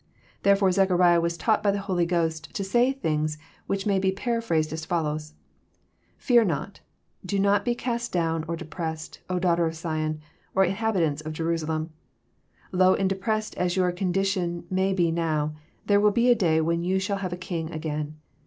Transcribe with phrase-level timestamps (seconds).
[0.41, 4.73] Therefore Zechariah was taught by the Holy Ghost to say things which may be paraphrased
[4.73, 5.35] as follows:
[6.17, 6.79] *'Fear not;
[7.23, 10.19] be not cast down or depressed, O daughter of Sion,
[10.55, 11.91] or Inhabitants of Jerusalem.
[12.71, 15.53] Low and de pressed as your condition may be now,
[15.85, 18.15] there will be a day when you shall have a King again.